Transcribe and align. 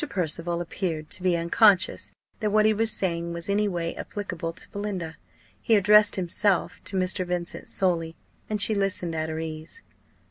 Percival 0.09 0.61
appeared 0.61 1.11
to 1.11 1.21
be 1.21 1.37
unconscious 1.37 2.11
that 2.39 2.49
what 2.49 2.65
he 2.65 2.73
was 2.73 2.89
saying 2.89 3.33
was 3.33 3.47
any 3.47 3.67
way 3.67 3.93
applicable 3.95 4.51
to 4.51 4.67
Belinda. 4.71 5.15
He 5.61 5.75
addressed 5.75 6.15
himself 6.15 6.83
to 6.85 6.97
Mr. 6.97 7.23
Vincent 7.23 7.69
solely, 7.69 8.15
and 8.49 8.59
she 8.59 8.73
listened 8.73 9.13
at 9.13 9.29
her 9.29 9.37
ease. 9.37 9.83